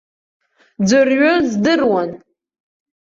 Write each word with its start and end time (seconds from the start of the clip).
Ӡәырҩы 0.87 1.31
здыруан. 1.49 2.09